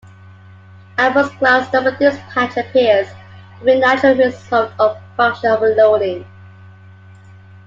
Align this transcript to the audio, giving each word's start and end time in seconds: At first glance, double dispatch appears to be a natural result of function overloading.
At 0.97 1.13
first 1.13 1.37
glance, 1.37 1.69
double 1.69 1.91
dispatch 1.91 2.57
appears 2.57 3.07
to 3.59 3.63
be 3.65 3.73
a 3.73 3.77
natural 3.77 4.15
result 4.17 4.71
of 4.79 4.97
function 5.15 5.51
overloading. 5.51 6.25